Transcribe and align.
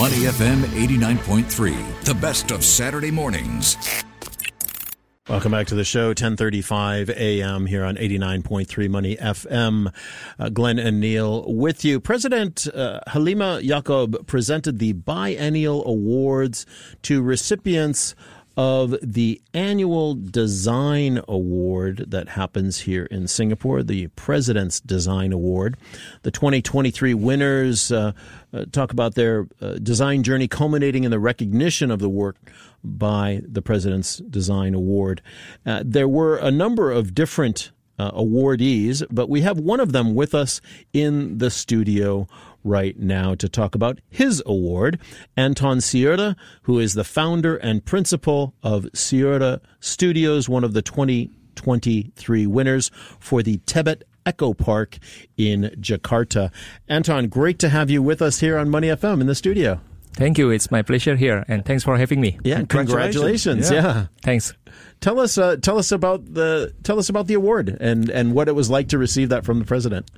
Money 0.00 0.20
FM 0.20 0.62
89.3, 0.62 2.04
the 2.04 2.14
best 2.14 2.52
of 2.52 2.64
Saturday 2.64 3.10
mornings. 3.10 3.76
Welcome 5.28 5.52
back 5.52 5.66
to 5.66 5.74
the 5.74 5.84
show, 5.84 6.06
1035 6.06 7.10
a.m. 7.10 7.66
here 7.66 7.84
on 7.84 7.96
89.3 7.96 8.88
Money 8.88 9.16
FM. 9.16 9.92
Uh, 10.38 10.48
Glenn 10.48 10.78
and 10.78 11.00
Neil 11.00 11.44
with 11.52 11.84
you. 11.84 12.00
President 12.00 12.66
uh, 12.74 13.00
Halimah 13.08 13.62
Yacob 13.62 14.26
presented 14.26 14.78
the 14.78 14.94
biennial 14.94 15.86
awards 15.86 16.64
to 17.02 17.20
recipients 17.20 18.14
of 18.56 18.96
the 19.02 19.40
annual 19.54 20.14
design 20.14 21.20
award 21.28 22.06
that 22.08 22.30
happens 22.30 22.80
here 22.80 23.04
in 23.06 23.28
Singapore, 23.28 23.82
the 23.82 24.08
President's 24.08 24.80
Design 24.80 25.32
Award. 25.32 25.76
The 26.22 26.30
2023 26.30 27.14
winners 27.14 27.92
uh, 27.92 28.12
uh, 28.52 28.64
talk 28.72 28.92
about 28.92 29.14
their 29.14 29.46
uh, 29.60 29.74
design 29.74 30.22
journey 30.22 30.48
culminating 30.48 31.04
in 31.04 31.10
the 31.10 31.18
recognition 31.18 31.90
of 31.90 32.00
the 32.00 32.08
work 32.08 32.36
by 32.82 33.40
the 33.46 33.62
President's 33.62 34.18
Design 34.18 34.74
Award. 34.74 35.22
Uh, 35.64 35.82
there 35.84 36.08
were 36.08 36.36
a 36.36 36.50
number 36.50 36.90
of 36.90 37.14
different 37.14 37.70
uh, 37.98 38.10
awardees, 38.12 39.04
but 39.10 39.28
we 39.28 39.42
have 39.42 39.58
one 39.58 39.78
of 39.78 39.92
them 39.92 40.14
with 40.14 40.34
us 40.34 40.60
in 40.92 41.38
the 41.38 41.50
studio 41.50 42.26
right 42.64 42.98
now 42.98 43.34
to 43.34 43.48
talk 43.48 43.74
about 43.74 44.00
his 44.08 44.42
award. 44.46 44.98
Anton 45.36 45.78
Siura, 45.78 46.36
who 46.62 46.78
is 46.78 46.94
the 46.94 47.04
founder 47.04 47.56
and 47.56 47.84
principal 47.84 48.54
of 48.62 48.84
Siura 48.94 49.60
Studios, 49.80 50.48
one 50.48 50.64
of 50.64 50.72
the 50.72 50.82
2023 50.82 52.46
winners 52.46 52.90
for 53.18 53.42
the 53.42 53.58
Tebet 53.58 54.02
Eco 54.26 54.54
Park 54.54 54.98
in 55.36 55.74
Jakarta. 55.80 56.52
Anton, 56.88 57.28
great 57.28 57.58
to 57.60 57.68
have 57.68 57.90
you 57.90 58.02
with 58.02 58.20
us 58.22 58.40
here 58.40 58.58
on 58.58 58.70
Money 58.70 58.88
FM 58.88 59.20
in 59.20 59.26
the 59.26 59.34
studio. 59.34 59.80
Thank 60.14 60.38
you. 60.38 60.50
It's 60.50 60.70
my 60.70 60.82
pleasure 60.82 61.16
here, 61.16 61.44
and 61.48 61.64
thanks 61.64 61.84
for 61.84 61.96
having 61.96 62.20
me. 62.20 62.38
Yeah, 62.42 62.56
congratulations. 62.64 63.68
congratulations. 63.68 63.70
Yeah. 63.70 63.82
yeah. 63.82 64.06
Thanks. 64.22 64.52
Tell 65.00 65.20
us, 65.20 65.38
uh, 65.38 65.56
tell 65.56 65.78
us 65.78 65.92
about 65.92 66.34
the, 66.34 66.74
tell 66.82 66.98
us 66.98 67.08
about 67.08 67.26
the 67.26 67.34
award 67.34 67.76
and 67.80 68.10
and 68.10 68.34
what 68.34 68.48
it 68.48 68.54
was 68.54 68.68
like 68.68 68.88
to 68.88 68.98
receive 68.98 69.28
that 69.28 69.44
from 69.44 69.60
the 69.60 69.64
president. 69.64 70.10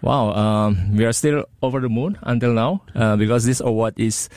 Wow, 0.00 0.32
um, 0.32 0.96
we 0.96 1.04
are 1.04 1.12
still 1.12 1.44
over 1.62 1.80
the 1.80 1.88
moon 1.88 2.18
until 2.22 2.52
now 2.52 2.82
uh, 2.94 3.16
because 3.16 3.44
this 3.44 3.60
award 3.60 3.94
is 3.98 4.28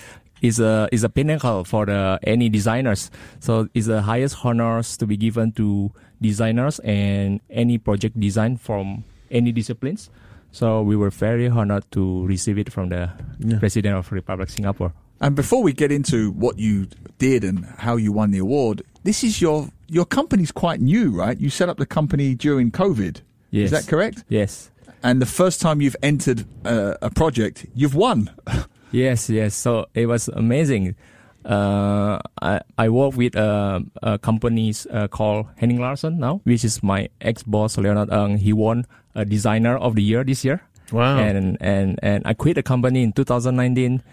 is 0.42 0.60
a 0.60 0.90
is 0.92 1.04
a 1.04 1.10
pinnacle 1.10 1.64
for 1.64 1.86
the, 1.86 2.20
any 2.24 2.50
designers. 2.50 3.12
So 3.40 3.70
it's 3.74 3.88
the 3.88 4.02
highest 4.02 4.44
honors 4.44 4.98
to 4.98 5.06
be 5.06 5.18
given 5.18 5.52
to 5.54 5.92
designers 6.22 6.80
and 6.80 7.42
any 7.50 7.78
project 7.78 8.20
design 8.20 8.58
from 8.58 9.04
any 9.30 9.52
disciplines. 9.52 10.10
So 10.52 10.82
we 10.82 10.96
were 10.96 11.10
very 11.10 11.48
honored 11.48 11.90
to 11.92 12.26
receive 12.26 12.58
it 12.58 12.72
from 12.72 12.90
the 12.90 13.10
yeah. 13.40 13.60
President 13.60 13.96
of 13.96 14.12
Republic 14.12 14.50
Singapore. 14.50 14.94
And 15.22 15.36
before 15.36 15.62
we 15.64 15.72
get 15.72 15.92
into 15.92 16.32
what 16.32 16.58
you 16.58 16.88
did 17.20 17.44
and 17.44 17.64
how 17.78 17.96
you 17.96 18.12
won 18.12 18.32
the 18.32 18.40
award, 18.40 18.82
this 19.04 19.24
is 19.24 19.42
your 19.42 19.70
your 19.88 20.06
company's 20.06 20.52
quite 20.52 20.82
new, 20.82 21.12
right? 21.12 21.40
You 21.40 21.50
set 21.50 21.70
up 21.70 21.78
the 21.78 21.86
company 21.86 22.34
during 22.34 22.72
COVID. 22.72 23.22
Yes. 23.52 23.66
Is 23.66 23.72
that 23.72 23.88
correct? 23.88 24.24
Yes. 24.30 24.72
And 25.04 25.22
the 25.22 25.26
first 25.26 25.62
time 25.62 25.82
you've 25.82 25.96
entered 26.04 26.46
uh, 26.66 26.96
a 27.02 27.10
project, 27.10 27.66
you've 27.74 27.96
won. 27.96 28.30
yes, 28.92 29.30
yes. 29.30 29.56
So 29.56 29.88
it 29.94 30.06
was 30.06 30.28
amazing. 30.30 30.96
Uh, 31.44 32.20
I, 32.42 32.62
I 32.78 32.90
work 32.90 33.16
with 33.16 33.36
uh, 33.36 33.80
a 34.04 34.20
company 34.20 34.74
uh, 34.92 35.08
called 35.08 35.48
Henning 35.58 35.80
Larsen 35.80 36.20
now, 36.20 36.42
which 36.44 36.64
is 36.64 36.84
my 36.84 37.10
ex-boss 37.20 37.78
Leonard 37.78 38.12
Ng. 38.12 38.38
He 38.38 38.54
won 38.54 38.86
a 39.16 39.26
designer 39.26 39.76
of 39.76 39.96
the 39.96 40.04
year 40.04 40.24
this 40.24 40.46
year. 40.46 40.62
Wow. 40.92 41.18
And 41.18 41.58
and 41.62 42.00
and 42.04 42.22
I 42.26 42.34
quit 42.34 42.56
the 42.56 42.64
company 42.64 43.02
in 43.02 43.14
2019 43.14 44.04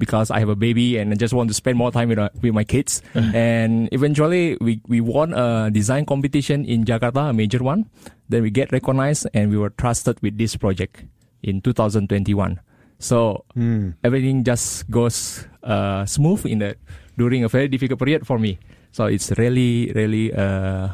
because 0.00 0.32
I 0.32 0.40
have 0.40 0.48
a 0.48 0.56
baby 0.56 0.96
and 0.96 1.12
I 1.12 1.16
just 1.20 1.36
want 1.36 1.52
to 1.52 1.54
spend 1.54 1.76
more 1.76 1.92
time 1.92 2.08
with, 2.08 2.18
uh, 2.18 2.32
with 2.40 2.56
my 2.56 2.64
kids. 2.64 3.02
And 3.14 3.88
eventually 3.92 4.56
we, 4.60 4.80
we 4.88 5.00
won 5.00 5.36
a 5.36 5.70
design 5.70 6.06
competition 6.08 6.64
in 6.64 6.84
Jakarta, 6.84 7.30
a 7.30 7.32
major 7.32 7.62
one. 7.62 7.86
Then 8.28 8.42
we 8.42 8.50
get 8.50 8.72
recognized 8.72 9.28
and 9.34 9.50
we 9.52 9.58
were 9.60 9.70
trusted 9.70 10.18
with 10.22 10.38
this 10.38 10.56
project 10.56 11.04
in 11.42 11.60
2021. 11.60 12.58
So 12.98 13.44
mm. 13.56 13.94
everything 14.02 14.42
just 14.42 14.90
goes 14.90 15.46
uh, 15.62 16.04
smooth 16.06 16.46
in 16.46 16.58
the 16.58 16.76
during 17.16 17.44
a 17.44 17.48
very 17.48 17.68
difficult 17.68 18.00
period 18.00 18.26
for 18.26 18.38
me. 18.38 18.58
So 18.92 19.04
it's 19.06 19.30
really, 19.36 19.92
really 19.94 20.32
uh, 20.32 20.88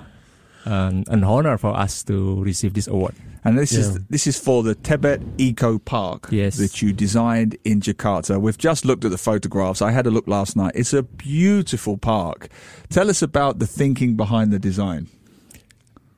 an, 0.64 1.04
an 1.08 1.24
honor 1.24 1.56
for 1.56 1.76
us 1.76 2.02
to 2.04 2.42
receive 2.42 2.74
this 2.74 2.88
award. 2.88 3.14
And 3.46 3.56
this 3.56 3.72
yeah. 3.72 3.78
is 3.78 4.04
this 4.06 4.26
is 4.26 4.36
for 4.36 4.64
the 4.64 4.74
Tebet 4.74 5.22
Eco 5.38 5.78
Park 5.78 6.26
yes. 6.32 6.56
that 6.56 6.82
you 6.82 6.92
designed 6.92 7.56
in 7.62 7.80
Jakarta. 7.80 8.40
We've 8.40 8.58
just 8.58 8.84
looked 8.84 9.04
at 9.04 9.12
the 9.12 9.18
photographs. 9.18 9.80
I 9.80 9.92
had 9.92 10.04
a 10.04 10.10
look 10.10 10.26
last 10.26 10.56
night. 10.56 10.72
It's 10.74 10.92
a 10.92 11.04
beautiful 11.04 11.96
park. 11.96 12.48
Tell 12.88 13.08
us 13.08 13.22
about 13.22 13.60
the 13.60 13.66
thinking 13.66 14.16
behind 14.16 14.52
the 14.52 14.58
design. 14.58 15.06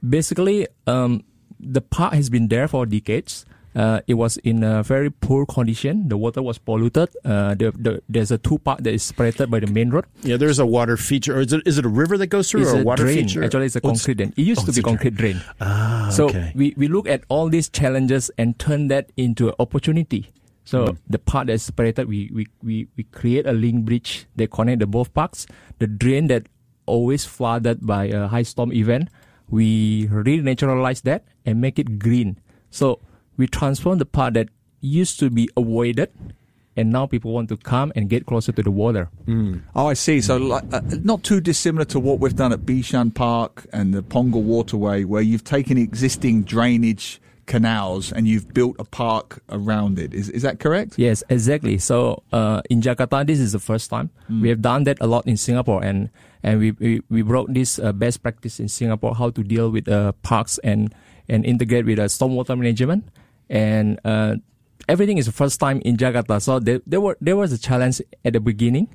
Basically, 0.09 0.69
um, 0.87 1.22
the 1.61 1.83
park 1.83 2.15
has 2.15 2.31
been 2.31 2.49
there 2.49 2.66
for 2.66 2.87
decades 2.87 3.45
uh, 3.78 4.00
it 4.09 4.15
was 4.15 4.37
in 4.39 4.65
a 4.65 4.83
very 4.83 5.09
poor 5.09 5.47
condition. 5.47 6.09
The 6.09 6.16
water 6.16 6.43
was 6.43 6.59
polluted. 6.59 7.11
Uh, 7.25 7.55
the, 7.55 7.71
the, 7.71 8.03
there's 8.09 8.33
a 8.33 8.39
two 8.39 8.59
part 8.59 8.83
that 8.83 8.93
is 8.93 9.05
separated 9.05 9.50
by 9.50 9.61
the 9.61 9.69
main 9.69 9.91
road. 9.91 10.05
Yeah, 10.22 10.37
there's 10.37 10.59
a 10.59 10.66
water 10.66 10.97
feature. 10.97 11.37
Or 11.39 11.41
is 11.43 11.53
it, 11.53 11.62
is 11.65 11.78
it 11.78 11.84
a 11.84 11.89
river 11.89 12.19
that 12.19 12.27
goes 12.27 12.50
through 12.50 12.62
it's 12.62 12.72
or 12.72 12.81
a, 12.81 12.83
water 12.83 13.05
drain. 13.05 13.28
feature? 13.28 13.44
Actually, 13.44 13.66
it's 13.66 13.77
a 13.77 13.81
oh, 13.84 13.91
concrete 13.91 14.15
drain. 14.15 14.34
It 14.37 14.43
used 14.43 14.62
oh, 14.62 14.66
to 14.66 14.72
be 14.72 14.83
concrete 14.83 15.15
drain. 15.15 15.37
drain. 15.37 15.55
Ah, 15.61 16.11
so 16.11 16.27
okay. 16.27 16.50
we, 16.56 16.75
we 16.77 16.89
look 16.89 17.09
at 17.09 17.22
all 17.28 17.49
these 17.49 17.69
challenges 17.69 18.33
and 18.37 18.59
turn 18.59 18.89
that 18.89 19.12
into 19.16 19.49
an 19.49 19.55
opportunity. 19.61 20.33
So 20.65 20.87
mm. 20.87 20.99
the 21.09 21.21
part 21.21 21.47
that's 21.47 21.62
separated, 21.62 22.09
we, 22.09 22.31
we, 22.34 22.47
we, 22.65 22.89
we 22.97 23.05
create 23.05 23.47
a 23.47 23.53
link 23.53 23.84
bridge 23.84 24.27
that 24.34 24.50
connect 24.50 24.81
the 24.81 24.87
both 24.89 25.15
parks. 25.15 25.47
The 25.78 25.87
drain 25.87 26.27
that 26.27 26.49
always 26.84 27.25
flooded 27.25 27.87
by 27.87 28.06
a 28.06 28.27
high 28.27 28.43
storm 28.43 28.72
event, 28.72 29.09
we 29.49 30.09
renaturalize 30.09 31.03
that 31.03 31.25
and 31.47 31.60
make 31.60 31.78
it 31.78 32.00
green. 32.00 32.39
So 32.71 32.99
we 33.38 33.47
transform 33.47 33.97
the 33.99 34.04
part 34.04 34.34
that 34.34 34.49
used 34.81 35.19
to 35.21 35.31
be 35.31 35.49
avoided 35.56 36.12
and 36.78 36.93
now 36.93 37.06
people 37.06 37.32
want 37.32 37.49
to 37.49 37.56
come 37.56 37.93
and 37.97 38.09
get 38.09 38.25
closer 38.25 38.53
to 38.53 38.62
the 38.62 38.71
water. 38.71 39.10
Mm. 39.26 39.62
Oh, 39.75 39.88
I 39.88 39.94
see. 39.94 40.21
So, 40.21 40.53
uh, 40.53 40.81
not 41.03 41.25
too 41.25 41.41
dissimilar 41.41 41.84
to 41.87 41.98
what 41.98 42.21
we've 42.21 42.37
done 42.37 42.53
at 42.53 42.60
Bishan 42.60 43.12
Park 43.12 43.66
and 43.72 43.93
the 43.93 44.00
Punggol 44.00 44.43
Waterway, 44.44 45.03
where 45.03 45.21
you've 45.21 45.43
taken 45.43 45.77
existing 45.77 46.44
drainage 46.44 47.21
canals 47.47 48.12
and 48.12 48.28
you've 48.28 48.54
built 48.54 48.77
a 48.78 48.84
park 48.84 49.43
around 49.48 49.98
it. 49.98 50.15
Is 50.15 50.28
is 50.31 50.43
that 50.43 50.60
correct? 50.60 50.94
Yes, 50.97 51.25
exactly. 51.28 51.78
So, 51.78 52.22
uh, 52.32 52.62
in 52.71 52.81
Jakarta, 52.81 53.27
this 53.27 53.41
is 53.41 53.50
the 53.50 53.59
first 53.59 53.91
time 53.91 54.10
mm. 54.31 54.41
we 54.41 54.48
have 54.48 54.62
done 54.62 54.84
that 54.84 54.98
a 55.00 55.09
lot 55.09 55.27
in 55.27 55.37
Singapore, 55.37 55.82
and 55.82 56.10
and 56.44 56.60
we 56.60 56.71
we, 56.78 57.03
we 57.10 57.22
brought 57.22 57.53
this 57.53 57.81
uh, 57.81 57.91
best 57.91 58.22
practice 58.22 58.60
in 58.60 58.69
Singapore 58.69 59.16
how 59.16 59.31
to 59.31 59.43
deal 59.43 59.71
with 59.71 59.88
uh, 59.88 60.12
parks 60.22 60.59
and 60.62 60.94
and 61.28 61.44
integrate 61.44 61.87
with 61.87 61.98
uh, 61.98 62.04
stormwater 62.04 62.56
management 62.56 63.03
and 63.50 64.00
uh, 64.04 64.36
everything 64.88 65.19
is 65.19 65.26
the 65.26 65.32
first 65.32 65.60
time 65.60 65.81
in 65.84 65.97
Jakarta. 65.97 66.41
So 66.41 66.59
there, 66.59 66.81
there 66.86 67.00
were 67.00 67.16
there 67.20 67.36
was 67.36 67.53
a 67.53 67.59
challenge 67.59 68.00
at 68.25 68.32
the 68.32 68.41
beginning, 68.41 68.88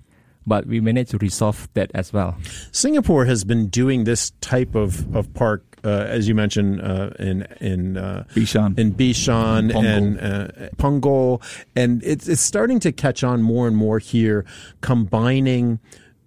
but 0.45 0.65
we 0.65 0.79
managed 0.79 1.11
to 1.11 1.17
resolve 1.17 1.69
that 1.73 1.91
as 1.93 2.11
well. 2.11 2.35
Singapore 2.71 3.25
has 3.25 3.43
been 3.43 3.67
doing 3.67 4.03
this 4.03 4.31
type 4.41 4.75
of 4.75 5.13
of 5.15 5.33
park. 5.33 5.63
Uh, 5.85 6.05
as 6.07 6.29
you 6.29 6.35
mentioned, 6.35 6.81
uh, 6.81 7.09
in 7.19 7.45
in 7.59 7.97
uh, 7.97 8.23
Bishan, 8.33 8.79
in 8.79 8.93
Bishan 8.93 9.75
and 9.75 10.17
uh, 10.17 10.47
Punggol, 10.77 11.43
and 11.75 12.01
it's 12.05 12.29
it's 12.29 12.41
starting 12.41 12.79
to 12.79 12.93
catch 12.93 13.21
on 13.21 13.41
more 13.41 13.67
and 13.67 13.75
more 13.75 13.99
here, 13.99 14.45
combining 14.79 15.79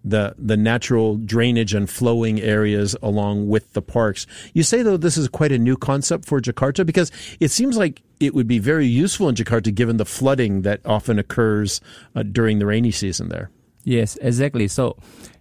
the 0.07 0.35
the 0.39 0.57
natural 0.57 1.17
drainage 1.17 1.75
and 1.75 1.91
flowing 1.91 2.41
areas 2.41 2.97
along 3.03 3.49
with 3.49 3.73
the 3.75 3.83
parks. 3.83 4.27
You 4.55 4.63
say 4.63 4.83
though 4.83 4.97
this 4.97 5.19
is 5.19 5.29
quite 5.29 5.51
a 5.51 5.59
new 5.59 5.77
concept 5.77 6.25
for 6.25 6.41
Jakarta 6.41 6.87
because 6.87 7.11
it 7.41 7.51
seems 7.51 7.77
like 7.77 8.03
it 8.21 8.33
would 8.33 8.47
be 8.47 8.61
very 8.61 8.87
useful 8.87 9.29
in 9.29 9.35
Jakarta 9.35 9.75
given 9.75 9.99
the 9.99 10.07
flooding 10.07 10.63
that 10.63 10.81
often 10.87 11.19
occurs 11.19 11.81
uh, 12.15 12.23
during 12.23 12.61
the 12.61 12.67
rainy 12.67 12.93
season 12.93 13.29
there. 13.29 13.51
Yes, 13.83 14.17
exactly. 14.23 14.69
So 14.69 14.97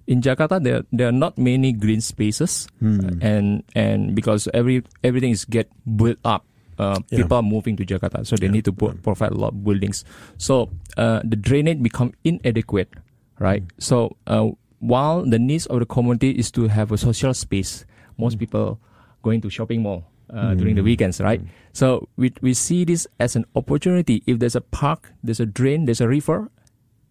in 0.07 0.21
Jakarta 0.21 0.61
there 0.61 0.83
there 0.91 1.07
are 1.07 1.15
not 1.15 1.37
many 1.37 1.71
green 1.71 2.01
spaces 2.01 2.67
hmm. 2.79 3.21
and 3.21 3.63
and 3.75 4.15
because 4.15 4.49
every 4.53 4.83
everything 5.03 5.29
is 5.29 5.45
get 5.45 5.69
built 5.95 6.17
up 6.25 6.45
uh, 6.77 6.99
yeah. 7.09 7.23
people 7.23 7.37
are 7.37 7.43
moving 7.43 7.77
to 7.77 7.85
Jakarta, 7.85 8.27
so 8.27 8.35
they 8.35 8.47
yeah. 8.47 8.51
need 8.51 8.65
to 8.65 8.73
provide 8.73 9.31
a 9.31 9.35
lot 9.35 9.53
of 9.53 9.63
buildings. 9.63 10.03
So 10.37 10.71
uh, 10.97 11.21
the 11.23 11.37
drainage 11.37 11.81
become 11.81 12.11
inadequate 12.25 12.91
right? 13.39 13.63
Mm. 13.63 13.69
So 13.79 14.17
uh, 14.27 14.49
while 14.79 15.25
the 15.25 15.39
needs 15.39 15.65
of 15.67 15.79
the 15.79 15.85
community 15.85 16.31
is 16.31 16.51
to 16.51 16.67
have 16.67 16.91
a 16.91 16.97
social 16.97 17.33
space, 17.33 17.85
most 18.17 18.37
mm. 18.37 18.39
people 18.39 18.79
going 19.23 19.41
to 19.41 19.49
shopping 19.49 19.81
mall 19.81 20.05
uh, 20.29 20.51
mm. 20.51 20.57
during 20.57 20.75
the 20.75 20.83
weekends, 20.83 21.19
right? 21.21 21.43
Mm. 21.43 21.47
So 21.73 22.07
we 22.17 22.33
we 22.41 22.53
see 22.53 22.85
this 22.85 23.07
as 23.19 23.35
an 23.35 23.45
opportunity. 23.55 24.23
If 24.25 24.39
there's 24.39 24.55
a 24.55 24.61
park, 24.61 25.11
there's 25.23 25.39
a 25.39 25.45
drain, 25.45 25.85
there's 25.85 26.01
a 26.01 26.07
river, 26.07 26.49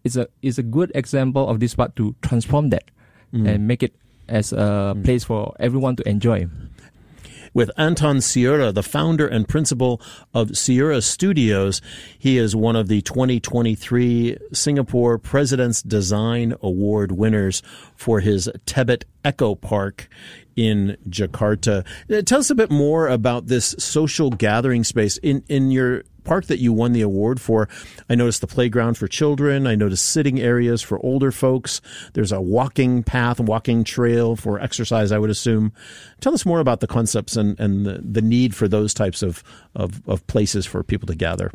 it's 0.03 0.15
a 0.15 0.27
it's 0.41 0.57
a 0.57 0.63
good 0.63 0.91
example 0.95 1.47
of 1.49 1.59
this 1.59 1.75
part 1.75 1.95
to 1.97 2.15
transform 2.21 2.69
that 2.69 2.89
mm. 3.33 3.47
and 3.47 3.67
make 3.67 3.83
it 3.83 3.93
as 4.27 4.53
a 4.53 4.93
mm. 4.95 5.03
place 5.03 5.23
for 5.23 5.53
everyone 5.59 5.95
to 5.97 6.07
enjoy. 6.07 6.47
With 7.55 7.71
Anton 7.77 8.17
Siura, 8.17 8.73
the 8.73 8.83
founder 8.83 9.25
and 9.25 9.47
principal 9.47 10.01
of 10.33 10.49
Siura 10.49 11.01
Studios. 11.01 11.81
He 12.19 12.37
is 12.37 12.53
one 12.53 12.75
of 12.75 12.89
the 12.89 13.01
2023 13.01 14.37
Singapore 14.51 15.17
President's 15.17 15.81
Design 15.81 16.53
Award 16.61 17.13
winners 17.13 17.63
for 17.95 18.19
his 18.19 18.49
Tebet 18.65 19.05
Eco 19.23 19.55
Park 19.55 20.09
in 20.57 20.97
Jakarta. 21.07 21.85
Uh, 22.11 22.21
tell 22.23 22.39
us 22.39 22.49
a 22.49 22.55
bit 22.55 22.69
more 22.69 23.07
about 23.07 23.47
this 23.47 23.73
social 23.79 24.29
gathering 24.29 24.83
space 24.83 25.17
in 25.19 25.41
in 25.47 25.71
your 25.71 26.03
park 26.25 26.45
that 26.47 26.59
you 26.59 26.73
won 26.73 26.91
the 26.91 27.01
award 27.01 27.39
for. 27.39 27.69
I 28.09 28.15
noticed 28.15 28.41
the 28.41 28.47
playground 28.47 28.97
for 28.97 29.07
children. 29.07 29.67
I 29.67 29.75
noticed 29.75 30.05
sitting 30.11 30.41
areas 30.41 30.81
for 30.81 30.99
older 31.05 31.31
folks. 31.31 31.81
There's 32.13 32.31
a 32.31 32.41
walking 32.41 33.03
path, 33.03 33.39
walking 33.39 33.83
trail 33.83 34.35
for 34.35 34.59
exercise, 34.59 35.11
I 35.11 35.17
would 35.17 35.29
assume. 35.29 35.71
Tell 36.19 36.33
us 36.33 36.45
more 36.45 36.59
about 36.59 36.79
the 36.79 36.87
concepts 36.87 37.37
and, 37.37 37.59
and 37.59 37.85
the, 37.85 38.01
the 38.01 38.21
need 38.21 38.55
for 38.55 38.67
those 38.67 38.93
types 38.93 39.21
of, 39.23 39.43
of, 39.75 40.01
of 40.07 40.25
places 40.27 40.65
for 40.65 40.83
people 40.83 41.07
to 41.07 41.15
gather. 41.15 41.51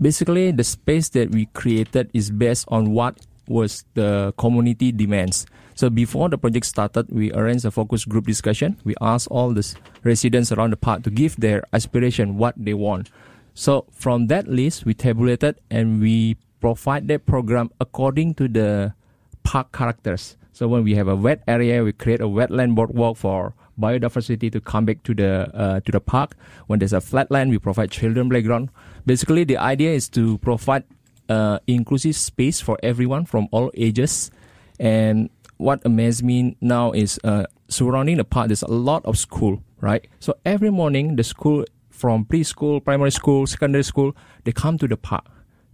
Basically, 0.00 0.50
the 0.50 0.64
space 0.64 1.10
that 1.10 1.30
we 1.30 1.46
created 1.46 2.10
is 2.12 2.30
based 2.30 2.64
on 2.68 2.92
what 2.92 3.18
was 3.46 3.84
the 3.94 4.32
community 4.38 4.92
demands. 4.92 5.46
So 5.74 5.90
before 5.90 6.28
the 6.28 6.38
project 6.38 6.66
started, 6.66 7.10
we 7.10 7.32
arranged 7.32 7.64
a 7.64 7.70
focus 7.70 8.04
group 8.04 8.26
discussion. 8.26 8.76
We 8.84 8.94
asked 9.00 9.28
all 9.28 9.52
the 9.52 9.64
residents 10.04 10.52
around 10.52 10.70
the 10.70 10.76
park 10.76 11.02
to 11.04 11.10
give 11.10 11.36
their 11.36 11.64
aspiration, 11.72 12.36
what 12.36 12.54
they 12.56 12.74
want. 12.74 13.10
So 13.54 13.86
from 13.92 14.26
that 14.28 14.48
list, 14.48 14.84
we 14.84 14.94
tabulated 14.94 15.60
and 15.70 16.00
we 16.00 16.36
provide 16.60 17.08
that 17.08 17.26
program 17.26 17.70
according 17.80 18.34
to 18.34 18.48
the 18.48 18.94
park 19.42 19.72
characters. 19.72 20.36
So 20.52 20.68
when 20.68 20.84
we 20.84 20.94
have 20.94 21.08
a 21.08 21.16
wet 21.16 21.42
area, 21.48 21.82
we 21.82 21.92
create 21.92 22.20
a 22.20 22.28
wetland 22.28 22.74
boardwalk 22.74 23.16
for 23.16 23.54
biodiversity 23.80 24.52
to 24.52 24.60
come 24.60 24.84
back 24.84 25.02
to 25.02 25.14
the 25.14 25.48
uh, 25.54 25.80
to 25.80 25.92
the 25.92 26.00
park. 26.00 26.36
When 26.66 26.78
there's 26.78 26.92
a 26.92 27.00
flatland, 27.00 27.50
we 27.50 27.58
provide 27.58 27.90
children 27.90 28.28
playground. 28.28 28.70
Basically, 29.06 29.44
the 29.44 29.56
idea 29.56 29.92
is 29.92 30.08
to 30.10 30.38
provide 30.38 30.84
uh, 31.28 31.58
inclusive 31.66 32.16
space 32.16 32.60
for 32.60 32.78
everyone 32.82 33.24
from 33.24 33.48
all 33.50 33.70
ages. 33.74 34.30
And 34.78 35.30
what 35.56 35.80
amazes 35.84 36.22
me 36.22 36.56
now 36.60 36.92
is 36.92 37.18
uh, 37.24 37.44
surrounding 37.68 38.16
the 38.18 38.24
park, 38.24 38.48
there's 38.48 38.62
a 38.62 38.70
lot 38.70 39.04
of 39.06 39.16
school, 39.16 39.62
right? 39.80 40.06
So 40.20 40.36
every 40.44 40.70
morning, 40.70 41.16
the 41.16 41.24
school 41.24 41.64
from 42.02 42.24
preschool, 42.24 42.82
primary 42.82 43.12
school, 43.12 43.46
secondary 43.46 43.84
school, 43.84 44.10
they 44.42 44.50
come 44.50 44.76
to 44.76 44.88
the 44.88 44.96
park 44.96 45.24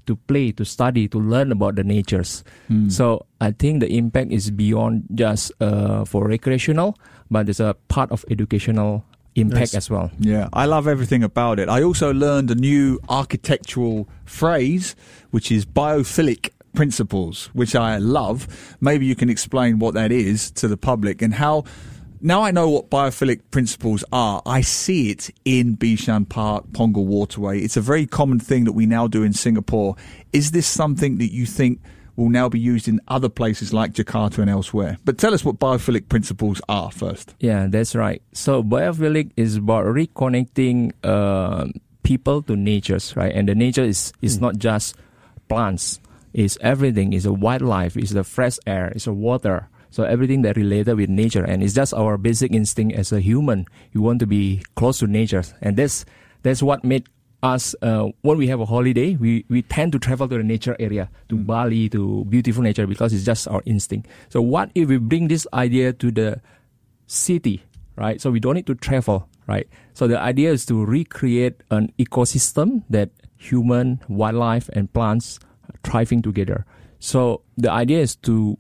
to 0.05 0.15
play, 0.15 0.53
to 0.53 0.63
study, 0.63 1.09
to 1.09 1.19
learn 1.19 1.51
about 1.51 1.75
the 1.77 1.83
natures. 1.83 2.45
Mm. 2.69 2.93
So 2.93 3.25
I 3.41 3.53
think 3.53 3.81
the 3.81 3.89
impact 3.97 4.31
is 4.31 4.51
beyond 4.51 5.05
just 5.15 5.53
uh, 5.63 6.05
for 6.05 6.29
recreational, 6.29 6.99
but 7.31 7.47
there's 7.47 7.61
a 7.61 7.75
part 7.89 8.13
of 8.13 8.27
educational 8.31 9.07
impact 9.37 9.73
as 9.75 9.89
well. 9.89 10.11
Yeah, 10.19 10.51
I 10.53 10.67
love 10.67 10.87
everything 10.87 11.23
about 11.25 11.59
it. 11.59 11.71
I 11.71 11.83
also 11.83 12.13
learned 12.13 12.51
a 12.51 12.55
new 12.55 13.01
architectural 13.09 14.07
phrase, 14.27 14.97
which 15.31 15.51
is 15.51 15.65
biophilic 15.65 16.51
principles, 16.75 17.49
which 17.55 17.75
I 17.75 17.97
love. 17.97 18.77
Maybe 18.83 19.07
you 19.07 19.17
can 19.17 19.31
explain 19.31 19.79
what 19.79 19.95
that 19.95 20.13
is 20.13 20.51
to 20.61 20.69
the 20.69 20.77
public 20.77 21.23
and 21.23 21.33
how 21.33 21.65
now 22.21 22.43
I 22.43 22.51
know 22.51 22.69
what 22.69 22.91
biophilic 22.91 23.41
principles 23.51 24.05
are. 24.13 24.43
I 24.47 24.61
see 24.61 25.11
it 25.11 25.31
in 25.45 25.77
Bishan 25.77 26.29
Park, 26.29 26.67
Punggol 26.73 27.07
Waterway. 27.07 27.61
It's 27.61 27.77
a 27.77 27.81
very 27.81 28.07
common 28.07 28.41
thing 28.41 28.65
that 28.65 28.73
we 28.73 28.87
now 28.87 29.07
do 29.07 29.23
in 29.23 29.33
Singapore. 29.33 29.97
Is 30.33 30.51
this 30.51 30.67
something 30.67 31.19
that 31.19 31.33
you 31.33 31.47
think 31.47 31.81
will 32.17 32.29
now 32.29 32.49
be 32.49 32.59
used 32.59 32.89
in 32.89 33.01
other 33.09 33.29
places 33.29 33.73
like 33.73 33.93
Jakarta 33.93 34.39
and 34.39 34.51
elsewhere? 34.51 34.99
But 35.05 35.19
tell 35.19 35.33
us 35.33 35.45
what 35.45 35.59
biophilic 35.59 36.09
principles 36.09 36.61
are 36.69 36.91
first. 36.91 37.35
Yeah, 37.41 37.69
that's 37.69 37.95
right. 37.95 38.23
So 38.33 38.63
biophilic 38.63 39.31
is 39.37 39.57
about 39.57 39.87
reconnecting 39.87 40.93
uh, 41.05 41.69
people 42.03 42.43
to 42.43 42.57
natures, 42.57 43.17
right? 43.17 43.33
And 43.33 43.49
the 43.49 43.55
nature 43.55 43.85
is 43.85 44.13
is 44.21 44.39
mm. 44.39 44.43
not 44.43 44.59
just 44.59 44.97
plants. 45.49 46.01
It's 46.35 46.59
everything. 46.61 47.13
It's 47.13 47.25
a 47.25 47.33
wildlife. 47.33 47.97
It's 47.97 48.11
the 48.11 48.25
fresh 48.25 48.59
air. 48.67 48.89
It's 48.89 49.07
the 49.07 49.13
water 49.13 49.69
so 49.91 50.05
everything 50.05 50.43
that 50.43 50.57
related 50.57 50.97
with 50.97 51.09
nature, 51.09 51.45
and 51.45 51.63
it's 51.63 51.75
just 51.75 51.95
our 51.95 52.17
basic 52.19 52.53
instinct 52.53 52.97
as 52.97 53.13
a 53.13 53.21
human. 53.21 53.67
You 53.93 54.03
want 54.03 54.21
to 54.21 54.27
be 54.27 54.63
close 54.77 54.99
to 55.01 55.07
nature, 55.07 55.45
and 55.63 55.77
that's 55.77 56.05
that's 56.43 56.63
what 56.63 56.85
made 56.85 57.09
us 57.43 57.75
uh, 57.83 58.09
when 58.23 58.37
we 58.37 58.49
have 58.49 58.61
a 58.61 58.67
holiday, 58.67 59.15
we, 59.17 59.45
we 59.49 59.63
tend 59.63 59.93
to 59.93 59.99
travel 59.99 60.29
to 60.29 60.37
the 60.37 60.43
nature 60.43 60.77
area, 60.81 61.09
to 61.29 61.37
mm. 61.37 61.47
Bali, 61.47 61.89
to 61.91 62.25
beautiful 62.25 62.63
nature 62.63 62.87
because 62.87 63.13
it's 63.13 63.25
just 63.25 63.47
our 63.49 63.63
instinct. 63.65 64.09
So 64.29 64.43
what 64.43 64.71
if 64.75 64.89
we 64.89 64.99
bring 64.99 65.29
this 65.29 65.47
idea 65.53 65.93
to 65.93 66.11
the 66.11 66.41
city, 67.07 67.63
right? 67.97 68.21
So 68.21 68.31
we 68.31 68.41
don't 68.41 68.55
need 68.55 68.67
to 68.67 68.75
travel, 68.75 69.29
right? 69.47 69.69
So 69.95 70.09
the 70.09 70.19
idea 70.19 70.51
is 70.51 70.67
to 70.67 70.85
recreate 70.85 71.63
an 71.71 71.93
ecosystem 71.99 72.83
that 72.91 73.11
human, 73.37 74.01
wildlife, 74.09 74.69
and 74.71 74.93
plants 74.93 75.39
are 75.69 75.79
thriving 75.85 76.23
together. 76.23 76.67
So 76.99 77.43
the 77.57 77.71
idea 77.71 78.01
is 78.01 78.17
to 78.17 78.59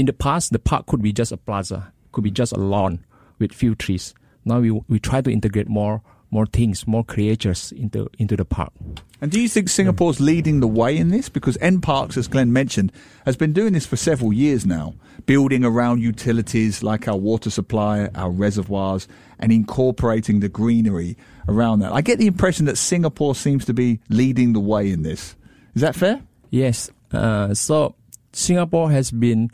in 0.00 0.06
the 0.06 0.12
past, 0.12 0.52
the 0.52 0.58
park 0.58 0.86
could 0.86 1.02
be 1.02 1.12
just 1.12 1.30
a 1.30 1.36
plaza, 1.36 1.92
could 2.12 2.24
be 2.24 2.30
just 2.30 2.52
a 2.52 2.58
lawn 2.58 3.04
with 3.38 3.52
few 3.52 3.74
trees. 3.74 4.14
Now 4.44 4.60
we 4.60 4.70
we 4.70 4.98
try 4.98 5.20
to 5.20 5.30
integrate 5.30 5.68
more 5.68 6.02
more 6.32 6.46
things, 6.46 6.86
more 6.86 7.04
creatures 7.04 7.72
into 7.72 8.08
into 8.18 8.36
the 8.36 8.44
park. 8.44 8.72
And 9.20 9.30
do 9.30 9.38
you 9.38 9.48
think 9.48 9.68
Singapore's 9.68 10.20
leading 10.20 10.60
the 10.60 10.68
way 10.68 10.96
in 10.96 11.10
this? 11.10 11.28
Because 11.28 11.58
NParks, 11.58 12.16
as 12.16 12.28
Glenn 12.28 12.52
mentioned, 12.52 12.92
has 13.26 13.36
been 13.36 13.52
doing 13.52 13.74
this 13.74 13.84
for 13.84 13.96
several 13.96 14.32
years 14.32 14.64
now, 14.64 14.94
building 15.26 15.64
around 15.64 16.00
utilities 16.00 16.82
like 16.82 17.06
our 17.06 17.16
water 17.16 17.50
supply, 17.50 18.08
our 18.14 18.30
reservoirs, 18.30 19.06
and 19.38 19.52
incorporating 19.52 20.40
the 20.40 20.48
greenery 20.48 21.18
around 21.48 21.80
that. 21.80 21.92
I 21.92 22.00
get 22.00 22.18
the 22.18 22.26
impression 22.26 22.64
that 22.66 22.78
Singapore 22.78 23.34
seems 23.34 23.66
to 23.66 23.74
be 23.74 24.00
leading 24.08 24.54
the 24.54 24.60
way 24.60 24.90
in 24.90 25.02
this. 25.02 25.36
Is 25.74 25.82
that 25.82 25.94
fair? 25.94 26.22
Yes. 26.48 26.90
Uh, 27.12 27.52
so 27.52 27.96
Singapore 28.32 28.90
has 28.90 29.10
been 29.10 29.50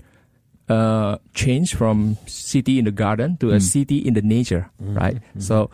uh, 0.69 1.19
change 1.35 1.75
from 1.75 2.17
city 2.27 2.79
in 2.79 2.85
the 2.85 2.91
garden 2.91 3.37
to 3.39 3.47
mm. 3.47 3.55
a 3.55 3.61
city 3.61 3.99
in 3.99 4.15
the 4.15 4.23
nature, 4.23 4.71
mm-hmm. 4.83 4.97
right? 4.97 5.17
Mm-hmm. 5.17 5.41
So 5.41 5.71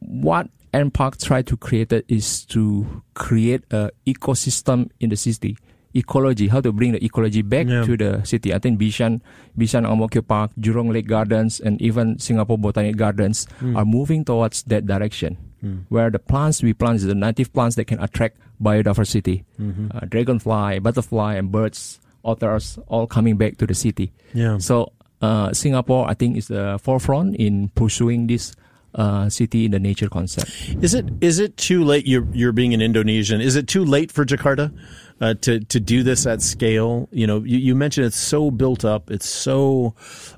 what 0.00 0.48
NPark 0.72 1.22
tried 1.22 1.46
to 1.48 1.56
create 1.56 1.92
is 2.08 2.44
to 2.46 3.02
create 3.14 3.64
a 3.70 3.90
ecosystem 4.06 4.90
in 5.00 5.10
the 5.10 5.16
city. 5.16 5.56
Ecology, 5.92 6.46
how 6.46 6.60
to 6.60 6.70
bring 6.70 6.92
the 6.92 7.04
ecology 7.04 7.42
back 7.42 7.66
yeah. 7.66 7.82
to 7.82 7.96
the 7.96 8.22
city. 8.22 8.54
I 8.54 8.60
think 8.60 8.78
Bishan, 8.78 9.20
Bishan 9.58 9.84
Ang 9.84 9.98
Mo 9.98 10.06
Kio 10.06 10.22
Park, 10.22 10.52
Jurong 10.60 10.92
Lake 10.92 11.08
Gardens, 11.08 11.58
and 11.58 11.82
even 11.82 12.16
Singapore 12.20 12.58
Botanic 12.58 12.96
Gardens 12.96 13.48
mm. 13.60 13.76
are 13.76 13.84
moving 13.84 14.24
towards 14.24 14.62
that 14.64 14.86
direction. 14.86 15.36
Mm. 15.64 15.86
Where 15.88 16.08
the 16.08 16.20
plants 16.20 16.62
we 16.62 16.74
plant 16.74 16.96
is 16.96 17.06
the 17.06 17.16
native 17.16 17.52
plants 17.52 17.74
that 17.74 17.86
can 17.86 18.00
attract 18.00 18.38
biodiversity, 18.62 19.44
mm-hmm. 19.60 19.88
uh, 19.92 20.06
dragonfly, 20.06 20.78
butterfly, 20.78 21.34
and 21.34 21.50
birds 21.50 21.98
authors 22.22 22.78
all 22.88 23.06
coming 23.06 23.36
back 23.36 23.56
to 23.58 23.66
the 23.66 23.74
city. 23.74 24.12
Yeah. 24.34 24.58
So 24.58 24.92
uh, 25.20 25.52
Singapore, 25.52 26.08
I 26.08 26.14
think, 26.14 26.36
is 26.36 26.48
the 26.48 26.78
forefront 26.82 27.36
in 27.36 27.68
pursuing 27.74 28.26
this 28.26 28.54
uh, 28.94 29.28
city 29.28 29.66
in 29.66 29.70
the 29.70 29.78
nature 29.78 30.08
concept. 30.08 30.50
Is 30.82 30.94
it 30.94 31.06
is 31.20 31.38
it 31.38 31.56
too 31.56 31.84
late? 31.84 32.06
You're 32.06 32.26
you're 32.32 32.52
being 32.52 32.74
an 32.74 32.80
Indonesian. 32.80 33.40
Is 33.40 33.56
it 33.56 33.68
too 33.68 33.84
late 33.84 34.10
for 34.10 34.24
Jakarta 34.24 34.72
uh, 35.20 35.34
to 35.42 35.60
to 35.60 35.80
do 35.80 36.02
this 36.02 36.26
at 36.26 36.42
scale? 36.42 37.08
You 37.12 37.26
know, 37.26 37.44
you, 37.44 37.58
you 37.58 37.74
mentioned 37.74 38.06
it's 38.06 38.16
so 38.16 38.50
built 38.50 38.84
up, 38.84 39.10
it's 39.10 39.28
so 39.28 39.94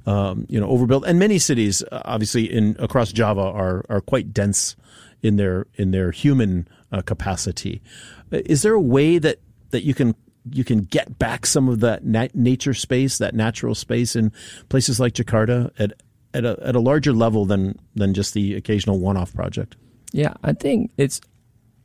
um, 0.06 0.46
you 0.48 0.60
know 0.60 0.66
overbuilt, 0.66 1.04
and 1.06 1.18
many 1.18 1.38
cities, 1.38 1.82
uh, 1.90 2.02
obviously 2.04 2.44
in 2.44 2.76
across 2.78 3.12
Java, 3.12 3.40
are 3.40 3.84
are 3.88 4.00
quite 4.00 4.34
dense 4.34 4.76
in 5.22 5.36
their 5.36 5.66
in 5.76 5.92
their 5.92 6.10
human 6.10 6.68
uh, 6.90 7.00
capacity. 7.02 7.80
Is 8.30 8.62
there 8.62 8.74
a 8.74 8.80
way 8.80 9.18
that 9.18 9.38
that 9.70 9.84
you 9.84 9.94
can 9.94 10.14
you 10.50 10.64
can 10.64 10.82
get 10.82 11.18
back 11.18 11.46
some 11.46 11.68
of 11.68 11.80
that 11.80 12.04
nat- 12.04 12.34
nature 12.34 12.74
space, 12.74 13.18
that 13.18 13.34
natural 13.34 13.74
space 13.74 14.16
in 14.16 14.32
places 14.68 14.98
like 14.98 15.14
Jakarta 15.14 15.70
at 15.78 15.92
at 16.34 16.44
a, 16.44 16.58
at 16.62 16.74
a 16.74 16.80
larger 16.80 17.12
level 17.12 17.44
than 17.44 17.78
than 17.94 18.14
just 18.14 18.34
the 18.34 18.54
occasional 18.54 18.98
one-off 18.98 19.32
project. 19.34 19.76
Yeah, 20.12 20.34
I 20.42 20.52
think 20.52 20.90
it's 20.96 21.20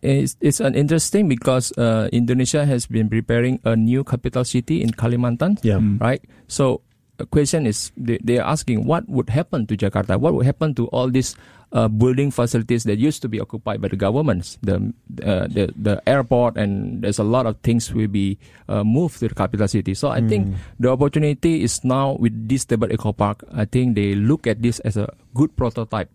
it's, 0.01 0.37
it's 0.41 0.59
an 0.59 0.75
interesting 0.75 1.27
because 1.27 1.71
uh, 1.77 2.09
Indonesia 2.11 2.65
has 2.65 2.85
been 2.85 3.09
preparing 3.09 3.59
a 3.63 3.75
new 3.75 4.03
capital 4.03 4.45
city 4.45 4.81
in 4.81 4.91
Kalimantan. 4.91 5.59
Yeah. 5.63 5.75
Mm. 5.75 5.99
Right. 5.99 6.23
So 6.47 6.81
the 7.17 7.25
question 7.25 7.65
is 7.65 7.91
they, 7.97 8.19
they 8.23 8.37
are 8.37 8.47
asking 8.47 8.85
what 8.85 9.09
would 9.09 9.29
happen 9.29 9.65
to 9.67 9.75
Jakarta? 9.75 10.19
What 10.19 10.33
would 10.33 10.45
happen 10.45 10.75
to 10.75 10.87
all 10.87 11.09
these 11.09 11.35
uh, 11.71 11.88
building 11.88 12.31
facilities 12.31 12.83
that 12.86 12.97
used 12.97 13.21
to 13.21 13.27
be 13.27 13.39
occupied 13.39 13.81
by 13.81 13.88
the 13.88 13.95
governments, 13.95 14.57
the 14.62 14.93
uh, 15.24 15.47
the 15.47 15.74
the 15.75 16.01
airport, 16.07 16.57
and 16.57 17.01
there's 17.01 17.19
a 17.19 17.24
lot 17.24 17.45
of 17.45 17.57
things 17.59 17.93
will 17.93 18.07
be 18.07 18.38
uh, 18.69 18.83
moved 18.83 19.19
to 19.19 19.27
the 19.27 19.36
capital 19.36 19.67
city. 19.67 19.93
So 19.93 20.09
I 20.09 20.21
mm. 20.21 20.29
think 20.29 20.55
the 20.79 20.89
opportunity 20.89 21.63
is 21.63 21.83
now 21.83 22.15
with 22.19 22.47
this 22.47 22.65
Tebet 22.65 22.93
Eco 22.93 23.12
Park. 23.12 23.43
I 23.53 23.65
think 23.65 23.95
they 23.95 24.15
look 24.15 24.47
at 24.47 24.62
this 24.62 24.79
as 24.81 24.95
a 24.97 25.12
good 25.33 25.55
prototype. 25.55 26.09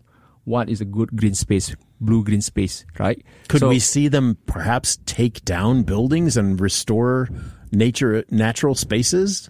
What 0.45 0.67
is 0.69 0.81
a 0.81 0.85
good 0.85 1.15
green 1.15 1.35
space, 1.35 1.73
blue 2.01 2.23
green 2.23 2.41
space, 2.41 2.83
right? 2.99 3.23
Could 3.47 3.61
so, 3.61 3.69
we 3.69 3.79
see 3.79 4.09
them 4.09 4.37
perhaps 4.45 4.97
take 5.05 5.45
down 5.45 5.83
buildings 5.83 6.35
and 6.35 6.59
restore 6.59 7.29
nature, 7.71 8.25
natural 8.29 8.75
spaces? 8.75 9.49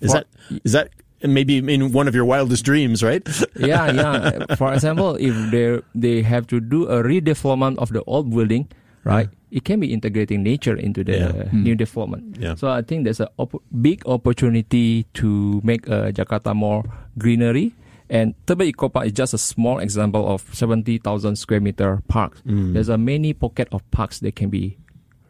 Is 0.00 0.12
that 0.12 0.26
is 0.64 0.72
that 0.72 0.90
maybe 1.24 1.58
in 1.58 1.92
one 1.92 2.08
of 2.08 2.14
your 2.14 2.24
wildest 2.24 2.64
dreams, 2.64 3.02
right? 3.02 3.22
yeah, 3.56 3.90
yeah. 3.92 4.54
For 4.56 4.72
example, 4.72 5.16
if 5.16 5.34
they 5.50 5.80
they 5.94 6.22
have 6.22 6.46
to 6.48 6.60
do 6.60 6.86
a 6.88 7.02
redevelopment 7.02 7.78
of 7.78 7.92
the 7.92 8.02
old 8.04 8.30
building, 8.30 8.68
hmm. 9.02 9.08
right? 9.08 9.28
It 9.52 9.64
can 9.64 9.80
be 9.80 9.92
integrating 9.92 10.42
nature 10.42 10.74
into 10.76 11.04
the 11.04 11.12
Yeah. 11.12 11.52
new 11.52 11.76
hmm. 11.76 11.84
development. 11.84 12.40
Yeah. 12.40 12.54
So 12.56 12.72
I 12.72 12.80
think 12.80 13.04
there's 13.04 13.20
a 13.20 13.28
op- 13.36 13.60
big 13.68 14.00
opportunity 14.08 15.04
to 15.20 15.60
make 15.62 15.84
uh, 15.88 16.08
Jakarta 16.08 16.56
more 16.56 16.88
greenery. 17.18 17.76
And 18.08 18.34
Tebet 18.44 18.72
Eco 18.72 18.88
Park 18.88 19.06
is 19.06 19.12
just 19.12 19.32
a 19.32 19.40
small 19.40 19.78
example 19.80 20.28
of 20.28 20.44
70,000 20.52 21.36
square 21.36 21.60
meter 21.60 22.02
park. 22.08 22.40
Hmm. 22.44 22.72
There's 22.72 22.88
a 22.88 22.96
many 22.96 23.32
pocket 23.32 23.68
of 23.72 23.84
parks 23.90 24.20
that 24.20 24.36
can 24.36 24.48
be 24.48 24.76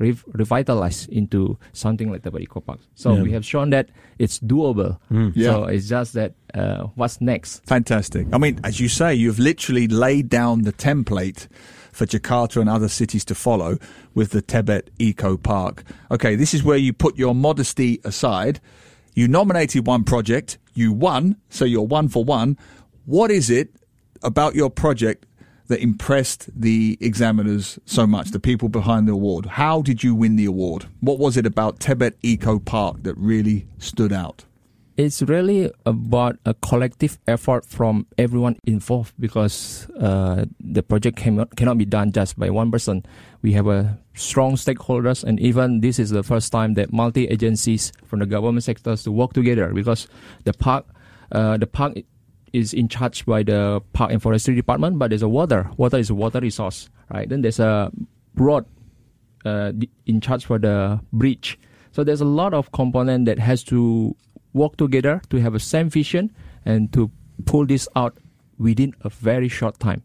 rev- 0.03 0.25
revitalized 0.33 1.09
into 1.11 1.59
something 1.73 2.11
like 2.13 2.23
Tebet 2.23 2.41
Eco 2.43 2.61
Park. 2.61 2.81
So 2.95 3.15
Yeah. 3.15 3.23
we 3.23 3.33
have 3.33 3.45
shown 3.45 3.71
that 3.71 3.87
it's 4.19 4.39
doable. 4.41 4.99
Yeah. 5.35 5.53
So 5.53 5.65
it's 5.65 5.89
just 5.89 6.13
that 6.15 6.35
uh, 6.55 6.89
what's 6.97 7.21
next? 7.21 7.65
Fantastic. 7.67 8.27
I 8.33 8.39
mean, 8.39 8.61
as 8.65 8.79
you 8.81 8.89
say, 8.89 9.15
you've 9.15 9.39
literally 9.39 9.87
laid 9.89 10.29
down 10.29 10.63
the 10.63 10.73
template 10.73 11.49
for 11.93 12.07
Jakarta 12.07 12.61
and 12.61 12.69
other 12.71 12.89
cities 12.89 13.25
to 13.27 13.35
follow 13.35 13.79
with 14.15 14.31
the 14.31 14.43
Tebet 14.43 14.89
Eco 14.99 15.37
Park. 15.37 15.85
Okay, 16.11 16.37
this 16.37 16.55
is 16.55 16.63
where 16.65 16.79
you 16.79 16.93
put 16.93 17.17
your 17.19 17.35
modesty 17.35 18.01
aside. 18.05 18.61
You 19.15 19.29
nominated 19.29 19.87
one 19.87 20.05
project, 20.05 20.59
you 20.75 20.93
won, 20.93 21.37
so 21.51 21.65
you're 21.67 21.87
one 21.99 22.09
for 22.09 22.25
one. 22.25 22.57
What 23.05 23.31
is 23.31 23.51
it 23.51 23.69
about 24.23 24.55
your 24.55 24.71
project 24.71 25.27
that 25.73 25.81
impressed 25.81 26.49
the 26.55 26.99
examiners 27.01 27.79
so 27.87 28.07
much, 28.07 28.31
the 28.31 28.39
people 28.39 28.69
behind 28.69 29.09
the 29.09 29.13
award? 29.13 29.47
How 29.47 29.81
did 29.81 30.05
you 30.05 30.15
win 30.15 30.37
the 30.37 30.45
award? 30.45 30.85
What 31.01 31.19
was 31.19 31.39
it 31.39 31.47
about 31.47 31.81
Tebet 31.81 32.13
Eco 32.23 32.59
Park 32.59 33.03
that 33.05 33.17
really 33.17 33.67
stood 33.79 34.13
out? 34.13 34.45
it's 34.97 35.23
really 35.23 35.71
about 35.87 36.37
a 36.45 36.53
collective 36.55 37.19
effort 37.27 37.65
from 37.65 38.07
everyone 38.19 38.59
involved 38.67 39.15
because 39.19 39.89
uh, 39.99 40.45
the 40.61 40.83
project 40.83 41.17
cannot, 41.17 41.57
cannot 41.57 41.79
be 41.79 41.87
done 41.87 42.13
just 42.13 42.39
by 42.39 42.51
one 42.51 42.71
person. 42.71 43.05
We 43.41 43.53
have 43.55 43.67
a 43.67 43.99
strong 44.15 44.57
stakeholders, 44.57 45.25
and 45.25 45.41
even 45.41 45.81
this 45.81 45.99
is 45.99 46.11
the 46.11 46.23
first 46.23 46.53
time 46.53 46.75
that 46.75 46.93
multi 46.93 47.27
agencies 47.29 47.93
from 48.05 48.19
the 48.19 48.27
government 48.27 48.65
sectors 48.65 49.03
to 49.05 49.11
work 49.11 49.33
together 49.33 49.73
because 49.73 50.09
the 50.45 50.53
park, 50.53 50.85
uh, 51.33 51.57
the 51.57 51.67
park 51.67 51.95
is 52.53 52.73
in 52.75 52.89
charge 52.89 53.25
by 53.27 53.43
the 53.43 53.81
park 53.93 54.11
and 54.13 54.21
forestry 54.23 54.55
department, 54.55 54.99
but 54.99 55.09
there's 55.11 55.23
a 55.23 55.29
water. 55.29 55.71
Water 55.77 55.97
is 55.99 56.11
a 56.11 56.15
water 56.15 56.41
resource, 56.41 56.91
right? 57.13 57.29
Then 57.29 57.43
there's 57.43 57.59
a 57.61 57.91
road 58.37 58.65
uh, 59.45 59.73
in 60.07 60.21
charge 60.21 60.45
for 60.45 60.59
the 60.59 61.01
bridge. 61.13 61.59
So 61.93 62.05
there's 62.05 62.21
a 62.21 62.27
lot 62.27 62.55
of 62.55 62.73
component 62.73 63.27
that 63.27 63.39
has 63.39 63.63
to 63.65 64.15
work 64.53 64.77
together 64.77 65.21
to 65.31 65.41
have 65.41 65.55
a 65.55 65.61
same 65.61 65.89
vision 65.91 66.31
and 66.65 66.93
to 66.93 67.11
pull 67.47 67.67
this 67.67 67.89
out 67.97 68.17
within 68.59 68.95
a 69.03 69.09
very 69.09 69.49
short 69.49 69.79
time. 69.81 70.03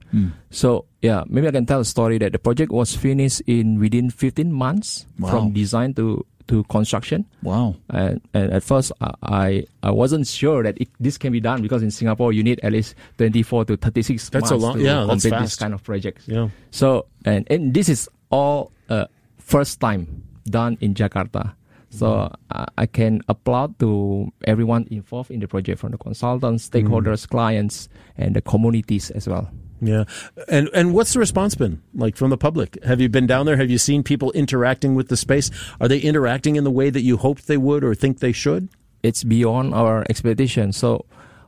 So 0.49 0.85
yeah, 1.01 1.23
maybe 1.27 1.47
I 1.47 1.51
can 1.51 1.65
tell 1.65 1.81
a 1.81 1.85
story 1.85 2.17
that 2.19 2.31
the 2.31 2.39
project 2.39 2.71
was 2.71 2.95
finished 2.95 3.41
in 3.45 3.79
within 3.79 4.09
15 4.09 4.51
months 4.51 5.05
Wow. 5.19 5.29
from 5.29 5.51
design 5.53 5.93
to 5.95 6.25
to 6.47 6.63
construction. 6.65 7.25
Wow. 7.43 7.75
And, 7.89 8.21
and 8.33 8.51
at 8.51 8.63
first, 8.63 8.91
I 9.01 9.65
I, 9.83 9.91
wasn't 9.91 10.27
sure 10.27 10.63
that 10.63 10.79
it, 10.79 10.89
this 10.99 11.17
can 11.17 11.31
be 11.31 11.39
done 11.39 11.61
because 11.61 11.83
in 11.83 11.91
Singapore 11.91 12.33
you 12.33 12.43
need 12.43 12.59
at 12.63 12.71
least 12.71 12.95
24 13.17 13.65
to 13.65 13.77
36 13.77 14.29
That's 14.29 14.51
a 14.51 14.53
months 14.53 14.63
long- 14.63 14.77
to 14.77 14.83
yeah, 14.83 15.05
complete 15.07 15.39
this 15.39 15.55
kind 15.55 15.73
of 15.73 15.83
projects. 15.83 16.27
Yeah. 16.27 16.49
So 16.71 17.05
and 17.25 17.45
and 17.49 17.73
this 17.73 17.89
is 17.89 18.09
all 18.29 18.71
uh, 18.89 19.05
first 19.37 19.79
time 19.79 20.23
done 20.49 20.77
in 20.81 20.93
Jakarta. 20.93 21.53
So 21.89 22.31
uh, 22.51 22.65
I 22.77 22.85
can 22.85 23.21
applaud 23.27 23.79
to 23.79 24.31
everyone 24.45 24.87
involved 24.91 25.31
in 25.31 25.39
the 25.39 25.47
project, 25.47 25.79
from 25.79 25.91
the 25.91 25.97
consultants, 25.97 26.69
stakeholders, 26.69 27.27
clients, 27.27 27.87
and 28.17 28.35
the 28.35 28.41
communities 28.41 29.09
as 29.11 29.27
well. 29.27 29.49
Yeah. 29.79 30.05
And 30.48 30.69
and 30.74 30.93
what's 30.93 31.13
the 31.13 31.19
response 31.19 31.55
been 31.55 31.81
like 31.93 32.15
from 32.15 32.29
the 32.29 32.38
public? 32.38 32.84
Have 32.84 33.00
you 33.00 33.10
been 33.10 33.27
down 33.27 33.46
there? 33.46 33.57
Have 33.57 33.69
you 33.69 33.77
seen 33.77 34.03
people 34.03 34.31
interacting 34.31 34.96
with 34.96 35.10
the 35.10 35.17
space? 35.17 35.51
Are 35.79 35.88
they 35.88 36.00
interacting 36.00 36.55
in 36.55 36.63
the 36.63 36.72
way 36.72 36.89
that 36.89 37.01
you 37.01 37.17
hoped 37.17 37.48
they 37.48 37.57
would 37.57 37.84
or 37.84 37.93
think 37.93 38.19
they 38.19 38.31
should? 38.31 38.69
It's 39.03 39.24
beyond 39.24 39.74
our 39.74 40.03
expectation. 40.10 40.74
So 40.74 41.05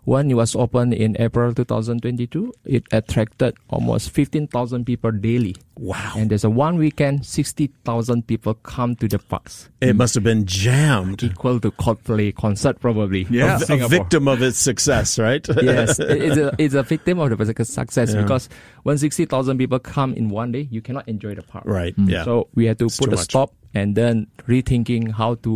when 0.10 0.32
it 0.32 0.34
was 0.34 0.56
opened 0.56 0.92
in 0.94 1.16
April 1.20 1.54
2022, 1.54 2.52
it 2.66 2.84
attracted 2.92 3.54
almost 3.70 4.10
15,000 4.10 4.84
people 4.84 5.12
daily. 5.12 5.56
Wow. 5.78 6.14
And 6.18 6.32
there's 6.32 6.44
a 6.44 6.50
one 6.50 6.78
weekend, 6.78 7.26
60,000 7.28 8.26
people 8.26 8.56
come 8.56 8.96
to 8.98 9.08
the 9.08 9.20
parks. 9.20 9.70
It 9.82 9.96
must 9.96 10.16
have 10.16 10.24
been 10.24 10.46
jammed. 10.46 11.22
Equal 11.22 11.60
to 11.60 11.70
Coldplay 11.72 12.34
concert 12.36 12.80
probably. 12.80 13.28
Yeah. 13.30 13.60
A 13.70 13.88
victim 13.88 14.28
of 14.28 14.42
its 14.42 14.58
success, 14.58 15.20
right? 15.20 15.46
yes, 15.62 16.00
it's 16.00 16.38
a, 16.38 16.56
it's 16.58 16.74
a 16.74 16.82
victim 16.84 17.20
of 17.20 17.38
the 17.38 17.66
success 17.66 18.14
Yeah. 18.14 18.24
because 18.24 18.50
when 18.84 18.98
60,000 18.98 19.58
people 19.60 19.78
come 19.80 20.14
in 20.16 20.30
one 20.30 20.52
day, 20.52 20.68
you 20.72 20.82
cannot 20.82 21.08
enjoy 21.08 21.36
the 21.36 21.44
park. 21.44 21.66
right. 21.68 21.94
Yeah. 21.98 22.24
So 22.24 22.48
we 22.56 22.66
had 22.66 22.80
to 22.80 22.86
It's 22.86 22.98
put 22.98 23.10
a 23.10 23.16
much. 23.16 23.20
stop 23.26 23.54
and 23.76 23.96
then 23.96 24.26
rethinking 24.48 25.12
how 25.12 25.36
to 25.46 25.54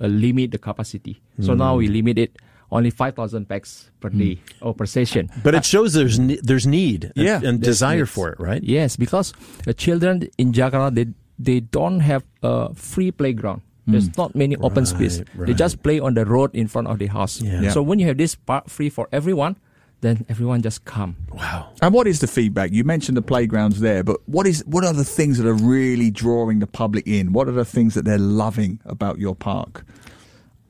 uh, 0.00 0.06
limit 0.06 0.52
the 0.52 0.58
capacity. 0.58 1.20
So 1.40 1.54
now 1.54 1.74
Mm. 1.74 1.78
we 1.78 1.88
limit 1.88 2.18
it 2.18 2.36
only 2.70 2.90
5,000 2.90 3.48
pax 3.48 3.90
per 4.00 4.08
day 4.10 4.34
hmm. 4.34 4.66
or 4.66 4.74
per 4.74 4.86
session. 4.86 5.30
but 5.42 5.54
it 5.54 5.64
shows 5.64 5.92
there's 5.94 6.18
ne- 6.18 6.40
there's 6.42 6.66
need 6.66 7.12
and, 7.16 7.24
Yeah. 7.24 7.36
and 7.36 7.60
There's 7.62 7.78
desire 7.78 7.98
needs. 8.00 8.10
for 8.10 8.28
it, 8.30 8.40
right? 8.40 8.62
Yes, 8.62 8.96
because 8.96 9.32
the 9.64 9.74
children 9.74 10.28
in 10.38 10.52
Jakarta 10.52 10.94
they 10.94 11.06
they 11.38 11.60
don't 11.60 12.00
have 12.00 12.24
a 12.42 12.74
free 12.74 13.10
playground. 13.10 13.62
Hmm. 13.86 13.92
There's 13.92 14.16
not 14.18 14.34
many 14.34 14.56
open 14.56 14.84
space. 14.86 15.22
Right, 15.34 15.46
They 15.46 15.54
just 15.54 15.82
play 15.82 16.00
on 16.00 16.14
the 16.14 16.26
road 16.26 16.50
in 16.54 16.68
front 16.68 16.88
of 16.88 16.98
the 16.98 17.06
house. 17.06 17.40
Yeah. 17.40 17.62
Yeah. 17.62 17.70
So 17.70 17.80
when 17.82 17.98
you 17.98 18.06
have 18.06 18.18
this 18.18 18.34
park 18.34 18.68
free 18.68 18.90
for 18.90 19.08
everyone, 19.12 19.56
then 20.00 20.24
everyone 20.28 20.62
just 20.62 20.84
come. 20.84 21.16
Wow. 21.32 21.70
And 21.80 21.94
what 21.94 22.06
is 22.06 22.20
the 22.20 22.26
feedback? 22.26 22.72
You 22.72 22.84
mentioned 22.84 23.16
the 23.16 23.22
playgrounds 23.22 23.80
there, 23.80 24.04
but 24.04 24.20
what 24.26 24.46
is 24.46 24.62
what 24.66 24.84
are 24.84 24.92
the 24.92 25.04
things 25.04 25.38
that 25.38 25.46
are 25.46 25.54
really 25.54 26.10
drawing 26.10 26.58
the 26.60 26.66
public 26.66 27.06
in? 27.06 27.32
What 27.32 27.48
are 27.48 27.52
the 27.52 27.64
things 27.64 27.94
that 27.94 28.04
they're 28.04 28.18
loving 28.18 28.78
about 28.84 29.18
your 29.18 29.34
park? 29.34 29.84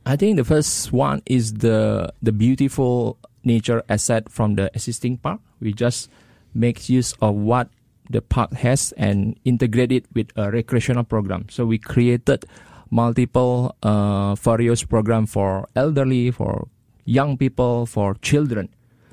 I 0.08 0.16
think 0.16 0.36
the 0.38 0.44
first 0.44 0.90
one 0.90 1.20
is 1.26 1.52
the 1.60 2.08
the 2.22 2.32
beautiful 2.32 3.18
nature 3.44 3.82
asset 3.90 4.32
from 4.32 4.56
the 4.56 4.72
existing 4.72 5.18
park. 5.18 5.38
We 5.60 5.74
just 5.74 6.08
make 6.54 6.88
use 6.88 7.12
of 7.20 7.34
what 7.34 7.68
the 8.08 8.22
park 8.22 8.54
has 8.54 8.96
and 8.96 9.36
integrate 9.44 9.92
it 9.92 10.06
with 10.14 10.32
a 10.34 10.50
recreational 10.50 11.04
program. 11.04 11.44
So 11.50 11.66
we 11.66 11.76
created 11.76 12.46
multiple 12.88 13.76
uh, 13.82 14.34
various 14.36 14.82
program 14.82 15.26
for 15.26 15.68
elderly, 15.76 16.30
for 16.30 16.68
young 17.04 17.36
people, 17.36 17.84
for 17.84 18.14
children. 18.24 18.70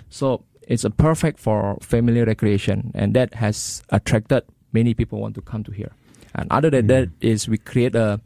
So 0.10 0.46
it's 0.66 0.86
a 0.86 0.90
perfect 0.90 1.40
for 1.44 1.75
family 1.82 2.24
recreation, 2.24 2.96
and 2.96 3.14
that 3.20 3.34
has 3.34 3.84
attracted 3.90 4.44
many 4.72 4.94
people 4.94 5.20
want 5.20 5.36
to 5.36 5.42
come 5.42 5.66
to 5.66 5.72
here. 5.72 5.92
And 6.36 6.48
other 6.52 6.70
than 6.70 6.88
that 6.88 7.10
is 7.20 7.50
we 7.50 7.58
create 7.58 7.96
a 7.96 8.22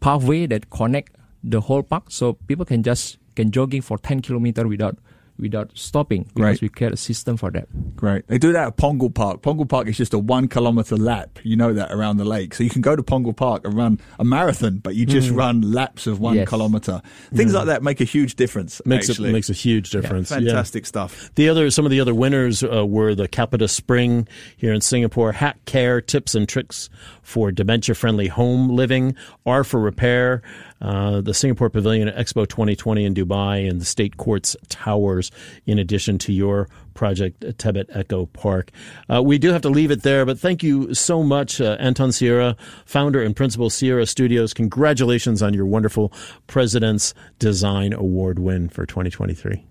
pathway 0.00 0.46
that 0.46 0.70
connect 0.70 1.17
the 1.44 1.60
whole 1.60 1.82
park, 1.82 2.04
so 2.08 2.34
people 2.34 2.64
can 2.64 2.82
just 2.82 3.18
can 3.36 3.50
jogging 3.50 3.82
for 3.82 3.98
10 3.98 4.20
kilometer 4.22 4.66
without 4.66 4.98
without 5.40 5.70
stopping 5.74 6.24
because 6.24 6.42
Right. 6.42 6.60
we 6.60 6.68
create 6.68 6.92
a 6.92 6.96
system 6.96 7.36
for 7.36 7.48
that. 7.52 7.68
Great. 7.94 8.26
They 8.26 8.38
do 8.38 8.52
that 8.54 8.66
at 8.66 8.76
Punggol 8.76 9.14
Park. 9.14 9.40
Punggol 9.40 9.68
Park 9.68 9.86
is 9.86 9.96
just 9.96 10.12
a 10.12 10.18
one 10.18 10.48
kilometer 10.48 10.96
lap. 10.96 11.38
You 11.44 11.54
know 11.54 11.72
that 11.74 11.92
around 11.92 12.16
the 12.16 12.24
lake. 12.24 12.54
So 12.54 12.64
you 12.64 12.70
can 12.70 12.82
go 12.82 12.96
to 12.96 13.04
Punggol 13.04 13.36
Park 13.36 13.64
and 13.64 13.72
run 13.74 14.00
a 14.18 14.24
marathon, 14.24 14.78
but 14.78 14.96
you 14.96 15.06
just 15.06 15.30
run 15.30 15.60
laps 15.72 16.08
of 16.08 16.18
one 16.18 16.34
Yes. 16.34 16.48
kilometer. 16.48 17.00
Things 17.32 17.54
like 17.54 17.66
that 17.66 17.84
make 17.84 18.00
a 18.00 18.04
huge 18.04 18.34
difference. 18.34 18.82
Makes 18.84 19.10
actually. 19.10 19.28
it 19.30 19.32
makes 19.32 19.48
a 19.48 19.52
huge 19.52 19.90
difference. 19.90 20.32
Yeah. 20.32 20.38
fantastic 20.38 20.86
stuff. 20.86 21.30
The 21.36 21.48
other, 21.48 21.70
some 21.70 21.84
of 21.84 21.92
the 21.92 22.00
other 22.00 22.16
winners 22.16 22.64
uh, 22.64 22.84
were 22.84 23.14
the 23.14 23.28
CapitaSpring 23.28 24.26
here 24.56 24.72
in 24.72 24.80
Singapore, 24.80 25.30
Hat 25.30 25.56
Care 25.66 26.00
Tips 26.00 26.34
and 26.34 26.48
Tricks 26.48 26.90
for 27.22 27.52
Dementia 27.52 27.94
Friendly 27.94 28.26
Home 28.26 28.70
Living, 28.70 29.14
R 29.46 29.62
for 29.62 29.78
Repair, 29.78 30.42
uh, 30.80 31.20
the 31.20 31.34
Singapore 31.34 31.70
Pavilion 31.70 32.08
Expo 32.08 32.46
2020 32.48 33.04
in 33.04 33.14
Dubai, 33.14 33.68
and 33.68 33.80
the 33.80 33.84
State 33.84 34.16
Courts 34.16 34.56
Towers, 34.68 35.30
in 35.66 35.78
addition 35.78 36.18
to 36.18 36.32
your 36.32 36.68
project, 36.94 37.40
Tebet 37.58 37.94
Eco 37.96 38.26
Park. 38.26 38.70
Uh, 39.12 39.22
we 39.22 39.38
do 39.38 39.52
have 39.52 39.62
to 39.62 39.68
leave 39.68 39.90
it 39.90 40.02
there, 40.02 40.26
but 40.26 40.38
thank 40.38 40.62
you 40.62 40.94
so 40.94 41.22
much, 41.22 41.60
uh, 41.60 41.76
Anton 41.78 42.10
Siura, 42.10 42.56
founder 42.84 43.22
and 43.22 43.34
principal 43.34 43.70
Siura 43.70 44.08
Studios. 44.08 44.52
Congratulations 44.52 45.42
on 45.42 45.54
your 45.54 45.66
wonderful 45.66 46.12
President's 46.46 47.14
Design 47.38 47.92
Award 47.92 48.38
win 48.38 48.68
for 48.68 48.84
2023. 48.84 49.64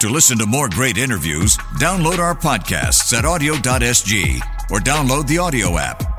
To 0.00 0.10
listen 0.10 0.36
to 0.38 0.46
more 0.46 0.68
great 0.68 0.98
interviews, 0.98 1.56
download 1.78 2.18
our 2.18 2.34
podcasts 2.34 3.16
at 3.16 3.24
awedio.sg 3.24 4.40
or 4.70 4.78
download 4.80 5.26
the 5.26 5.38
audio 5.38 5.78
app. 5.78 6.15